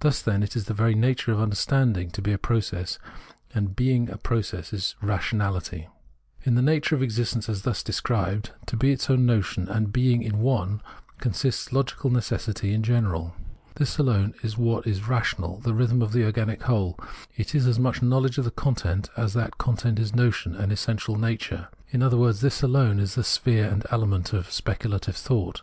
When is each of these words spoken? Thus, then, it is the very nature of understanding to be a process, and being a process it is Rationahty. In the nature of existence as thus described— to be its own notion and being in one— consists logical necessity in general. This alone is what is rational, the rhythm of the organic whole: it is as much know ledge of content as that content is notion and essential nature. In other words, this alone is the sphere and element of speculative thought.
Thus, 0.00 0.20
then, 0.20 0.42
it 0.42 0.54
is 0.54 0.66
the 0.66 0.74
very 0.74 0.94
nature 0.94 1.32
of 1.32 1.40
understanding 1.40 2.10
to 2.10 2.20
be 2.20 2.32
a 2.32 2.36
process, 2.36 2.98
and 3.54 3.74
being 3.74 4.10
a 4.10 4.18
process 4.18 4.70
it 4.70 4.76
is 4.76 4.96
Rationahty. 5.02 5.86
In 6.42 6.56
the 6.56 6.60
nature 6.60 6.94
of 6.94 7.02
existence 7.02 7.48
as 7.48 7.62
thus 7.62 7.82
described— 7.82 8.50
to 8.66 8.76
be 8.76 8.92
its 8.92 9.08
own 9.08 9.24
notion 9.24 9.66
and 9.66 9.90
being 9.90 10.22
in 10.22 10.40
one— 10.40 10.82
consists 11.22 11.72
logical 11.72 12.10
necessity 12.10 12.74
in 12.74 12.82
general. 12.82 13.34
This 13.76 13.96
alone 13.96 14.34
is 14.42 14.58
what 14.58 14.86
is 14.86 15.08
rational, 15.08 15.58
the 15.60 15.72
rhythm 15.72 16.02
of 16.02 16.12
the 16.12 16.26
organic 16.26 16.64
whole: 16.64 16.98
it 17.34 17.54
is 17.54 17.66
as 17.66 17.78
much 17.78 18.02
know 18.02 18.18
ledge 18.18 18.36
of 18.36 18.56
content 18.56 19.08
as 19.16 19.32
that 19.32 19.56
content 19.56 19.98
is 19.98 20.14
notion 20.14 20.54
and 20.54 20.70
essential 20.70 21.16
nature. 21.16 21.68
In 21.88 22.02
other 22.02 22.18
words, 22.18 22.42
this 22.42 22.60
alone 22.60 23.00
is 23.00 23.14
the 23.14 23.24
sphere 23.24 23.70
and 23.70 23.86
element 23.90 24.34
of 24.34 24.52
speculative 24.52 25.16
thought. 25.16 25.62